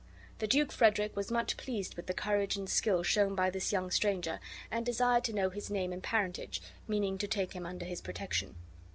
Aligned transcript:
The 0.39 0.47
Duke 0.47 0.71
Frederick 0.71 1.15
was 1.15 1.29
much 1.31 1.57
pleased 1.57 1.93
with 1.93 2.07
the 2.07 2.13
courage 2.15 2.55
and 2.57 2.67
skill 2.67 3.03
shown 3.03 3.35
by 3.35 3.51
this 3.51 3.71
young 3.71 3.91
stranger; 3.91 4.39
and 4.71 4.83
desired 4.83 5.23
to 5.25 5.33
know 5.33 5.51
his 5.51 5.69
name 5.69 5.93
and 5.93 6.01
parentage, 6.01 6.59
meaning 6.87 7.19
to 7.19 7.27
take 7.27 7.53
him 7.53 7.67
under 7.67 7.85
his 7.85 8.01
protection. 8.01 8.55